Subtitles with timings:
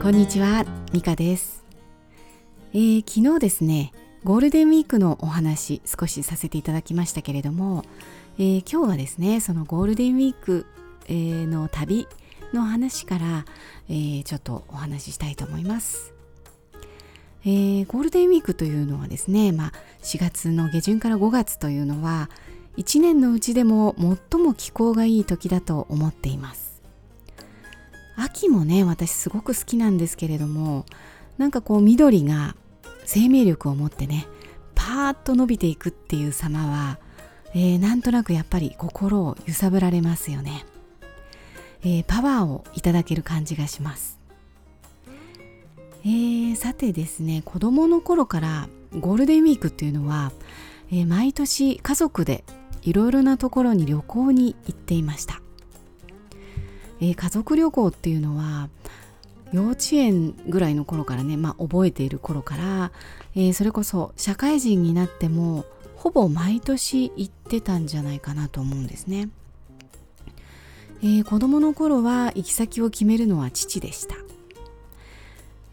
[0.00, 1.64] こんにちは、ミカです、
[2.72, 7.82] えー昨日ですね、ゴールデンウィークのお話少しさせていただきましたけれども、
[8.38, 10.66] えー今日はですね、そのゴールデンウィーク、
[11.08, 12.06] えーの旅
[12.54, 13.44] の話から、
[13.88, 16.14] えーちょっとお話ししたいと思います。
[17.44, 19.72] えーゴールデンウィークというのはですね、まあ、
[20.04, 22.30] 4月の下旬から5月というのは
[22.76, 23.96] 1年のうちでも
[24.30, 26.67] 最も気候がいい時だと思っています。
[28.20, 30.84] 秋もね私すごく好きなんですけれども
[31.38, 32.56] なんかこう緑が
[33.04, 34.26] 生命力を持ってね
[34.74, 36.98] パーッと伸びていくっていう様は、
[37.54, 40.64] えーなんとなくやっぱり心を揺さぶられますよね、
[41.82, 44.18] えーパワーをいただける感じがします。
[46.04, 50.32] えーさてですね子供の頃からゴールデンウィークっていうのは、
[50.90, 52.44] えー毎年家族で
[52.82, 55.40] いろいろなところに旅行に行っていました。
[57.00, 58.68] えー家族旅行っていうのは
[59.52, 62.92] 幼稚園ぐらいの頃からね、まあ、覚えている頃から、
[63.34, 65.64] えーそれこそ社会人になっても
[65.96, 69.30] ほぼ毎年行ってたんじゃないかなと思うんですね、
[71.02, 74.16] えー子供の頃は行き先を決めるのは父でした、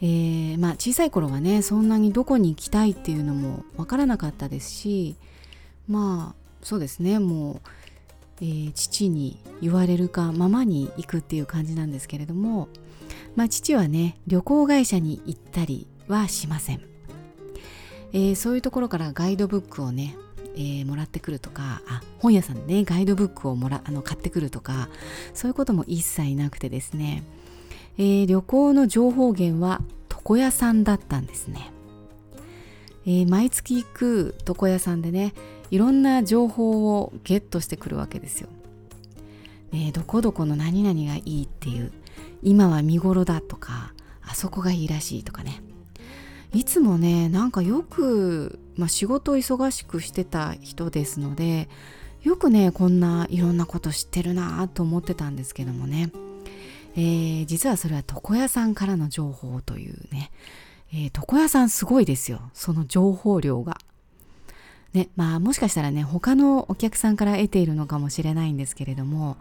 [0.00, 5.16] えーまあ、小さい頃はねそんなにどこに行きたいっていうのもわからなかったですし
[5.88, 7.60] まあそうですねもう
[8.40, 12.68] えー父に言われるかままに行くっていう感じなんですけれども、
[13.36, 16.80] まあ、父はね旅行会社に行ったりはしません、
[18.12, 20.16] えーそういうところからガイドブックをね、
[20.54, 24.88] えーもらってくるとかあ本屋さんでねガイドブックをもらあの買ってくるとか
[25.32, 27.22] そういうことも一切なくてですね、
[27.98, 31.70] えー旅行の情報源は床屋さんだったんですね、
[33.06, 35.34] えー毎月行く床屋さんでね
[35.70, 38.48] いろんな情報をゲットしてくるわけですよ。
[39.72, 41.92] ねどこどこの何々がいいっていう
[42.42, 43.92] 今は見頃だとか
[44.22, 45.62] あそこがいいらしいとかね
[46.52, 51.68] いつもねなんかよく、まあ、仕事を忙しくしてた人ですので
[52.22, 56.10] よくねこんないろんなこと知ってるなと思ってたんですけどもね、
[56.96, 60.30] えー実はそれは床屋さんからの情報というね、
[60.96, 63.78] えー床屋さんすごいですよその情報量が。
[64.92, 69.36] ね、まあもしかしたらね他のお客さんから得ているのかもしれないんですけれども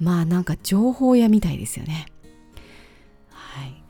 [0.00, 2.06] まあなんか情報屋みたいですよね。
[3.30, 3.80] はい、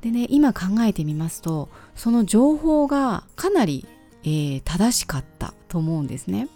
[0.00, 3.86] でね今考えてみますとその情報がかなり、
[4.24, 6.48] えー正しかったと思うんですね。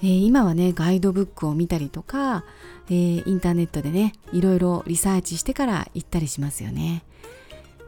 [0.00, 2.44] えー今はねガイドブックを見たりとか、
[2.86, 7.02] えーインターネットでねいろいろリサーチしてから行ったりしますよね。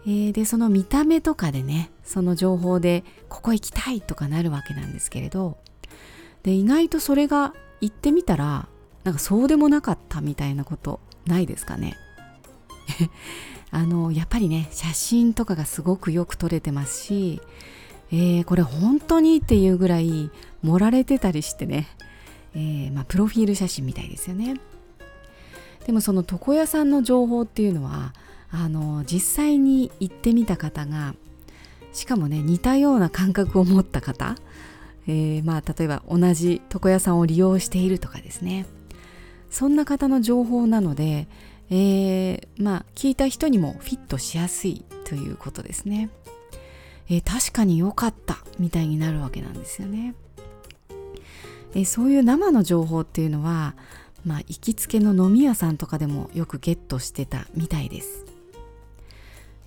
[0.06, 5.58] えーでその見た目とかでねその情報でここ行きたいとかなるわけなんですけれど
[6.44, 8.68] で意外とそれが行ってみたら
[9.02, 11.96] なんかそうでもなかったみたいなことないですかね。
[13.72, 17.40] あのやっぱりね写真とかがすごくよく撮れてますし、
[18.12, 20.30] えーこれ本当にっていうぐらい
[20.62, 21.88] 盛られてたりしてね、
[22.54, 24.60] えーまあ、プロフィール写真みたいですよね。
[25.84, 28.12] でもその床屋さんの情報っていうのは
[28.50, 31.14] あの実際に行ってみた方が
[31.92, 34.36] しかもね似たような感覚を持った方、
[35.06, 38.66] えーまあ例えば同じ床屋さんを利用しているとかですね。
[39.50, 41.28] そんな方の情報なので、
[41.70, 46.10] えーまあ聞いた人にもフィットしやすいということですね、
[47.08, 50.14] えー確かに良かったみたいになるわけなんですよね、
[51.74, 53.74] えーそういう生の情報っていうのは
[54.24, 58.26] まあ行きつけの飲み屋さんとかでもよくゲットしてたみたいです。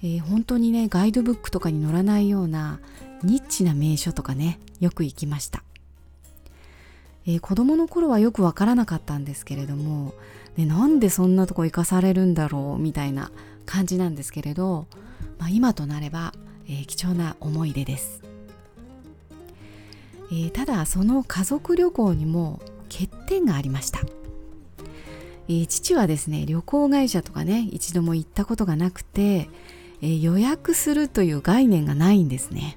[0.01, 2.79] えー本当にねガイドブックとかに載らないような
[3.23, 5.63] ニッチな名所とかねよく行きました、
[7.25, 10.13] えー子供の頃はよくわからなかったんですけれども、
[10.55, 13.31] ね、なんでそんなとこ行かされるんだろうみたいな
[13.65, 14.88] 感じなんですけれど、
[15.38, 16.33] まあ、今となれば、
[16.67, 18.21] えー貴重な思い出です、
[20.31, 24.00] えーただその家族旅行にも欠点がありました。
[25.50, 29.50] えー父はですね旅行会社とかね一度も行ったことがなくて、
[30.01, 32.75] えー予約するという概念がないんですね。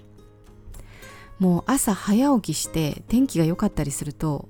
[1.38, 4.48] もう朝早起きして天気が良かったりすると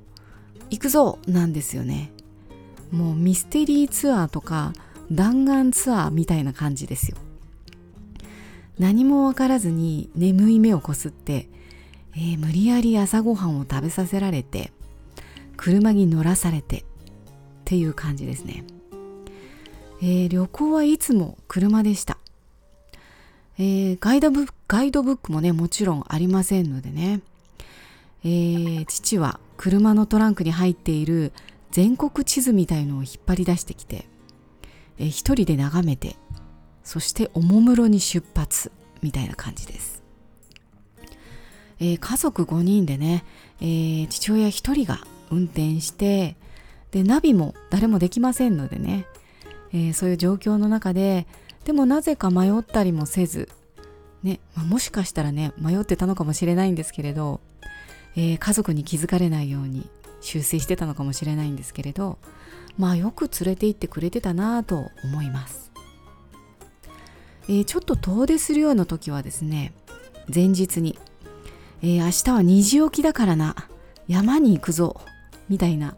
[0.70, 2.12] 行くぞなんですよね。
[2.90, 4.74] もうミステリーツアーとか
[5.10, 7.16] 弾丸ツアーみたいな感じですよ。
[8.78, 11.48] 何も分からずに眠い目をこすって、
[12.14, 14.72] えー無理やり朝ごはんを食べさせられて
[15.56, 16.84] 車に乗らされてっ
[17.64, 18.64] ていう感じですね、
[20.02, 22.18] えー旅行はいつも車でした、
[23.58, 27.20] えーガイドブックガイドブックもねもちろんありませんのでね、
[28.24, 31.32] えー父は車のトランクに入っている
[31.70, 34.06] 全国地図みたいのを引っ張り出してきて、
[34.98, 36.16] えー一人で眺めて
[36.84, 38.72] そしておもむろに出発
[39.02, 40.02] みたいな感じです、
[41.80, 43.24] えー、家族5人でね、
[43.60, 45.00] えー、父親1人が
[45.30, 46.36] 運転して
[46.90, 49.06] でナビも誰もできませんのでね、
[49.72, 51.26] えー、そういう状況の中で
[51.64, 53.48] でもなぜか迷ったりもせず
[54.22, 57.40] ね、まあ、もしかしたらね迷ってたのかもしれないんですけれど、
[58.16, 59.88] えー、家族に気づかれないように
[60.20, 62.18] 修正してたのかもしれないんですけれど
[62.78, 65.72] まあよく連れて行ってくれてたなぁと思います、
[67.48, 69.72] えー、ちょっと遠出するような時はですね
[70.32, 70.98] 前日に、
[71.82, 73.68] えー、明日は2時起きだからな
[74.08, 75.00] 山に行くぞ
[75.48, 75.96] みたいな、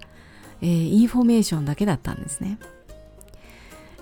[0.63, 2.59] えー、インフォメーションだけだったんですね、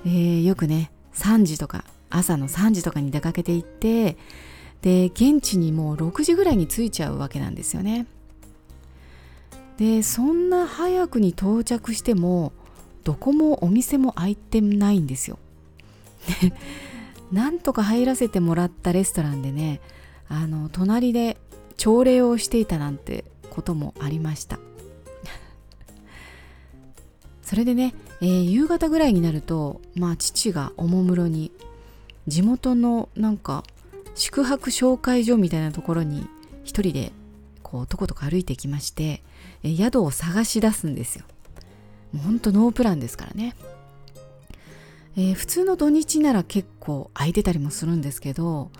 [0.07, 4.17] えー、よくね3時とか朝の3時とかに出かけて行って
[4.83, 8.07] で現地にもう6時ぐらいに着いちゃうわけなんですよね。
[9.79, 12.53] でそんな早くに到着しても
[13.05, 15.39] どこもお店も開いてないんですよ。
[17.33, 19.81] なんとか入らせてもらったレストランでね
[20.29, 21.39] あの隣で
[21.77, 24.59] 朝礼をしていたなんてこともありました。
[27.53, 31.53] それでね、えー、夕方ぐらいになるとまあ父がおもむろに
[32.27, 33.63] 地元のなんか
[34.15, 36.27] 宿泊紹介所みたいなところに
[36.65, 37.13] 一人で
[37.63, 39.23] こうとことか歩いてきまして、
[39.63, 41.27] え宿を探し出すんですよ。
[42.15, 43.55] もうほんとノープランですからね、
[45.19, 48.71] えー、普通の土日なら結構空いてたりもするんですけど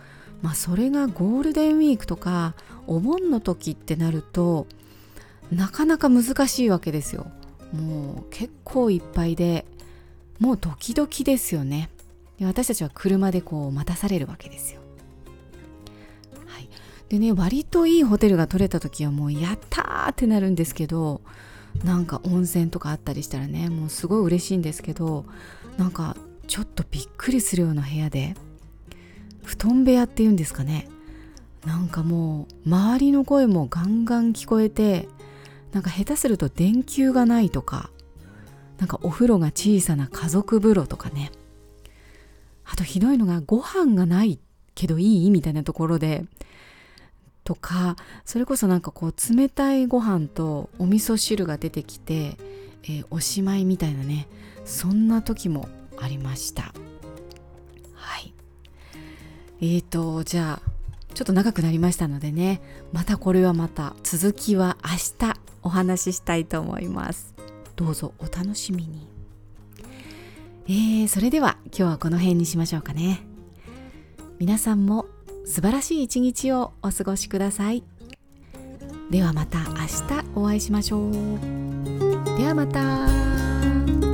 [0.41, 2.55] まあそれがゴールデンウィークとか
[2.87, 4.67] お盆の時ってなると
[5.51, 7.27] なかなか難しいわけですよ。
[7.73, 9.65] もう結構いっぱいで
[10.39, 11.91] もうドキドキですよね。
[12.41, 14.81] 私たちは車でこう待たされるわけですよ。
[16.47, 16.69] はい、
[17.09, 21.21] でね割といいホテルが取れた時はもうやったーってなるんですけど
[21.85, 25.25] なんか温泉とかあったりしたらねもうすごい嬉しいんですけど
[25.79, 26.17] なんか
[26.47, 28.35] ちょっとびっくりするような部屋で
[29.45, 30.89] 布団部屋っていうんですかね。
[31.67, 35.09] なんかもう周りの声もガンガン聞こえて
[35.73, 37.91] なんか下手すると電球がないとか
[38.79, 41.33] なんかお風呂が小さな家族風呂とかね。
[42.65, 44.39] あとひどいのがご飯がない
[44.75, 45.31] けどいい？
[45.31, 46.25] みたいなところで。
[47.45, 52.37] とかそれこそなんかこう冷たいご飯とお味噌汁が出てきて、
[52.85, 54.29] えー、おしまいみたいなね。
[54.65, 55.69] そんな時も
[56.01, 56.73] ありました。
[57.95, 58.33] はい。
[59.61, 60.71] えーとじゃあ
[61.15, 62.63] ちょっと長くなりましたのでね。
[62.93, 64.91] またこれはまた続きは明
[65.29, 65.42] 日。
[65.63, 67.35] お話ししたいと思います。
[67.77, 69.09] どうぞお楽しみに。
[70.67, 73.21] えー、それでは今日はこの辺にしましょうかね。
[74.39, 75.07] 皆さんも
[75.45, 77.83] 素晴らしい一日をお過ごしください。
[79.11, 81.13] ではまた明日お会いしましょう。
[82.39, 84.12] ではまた。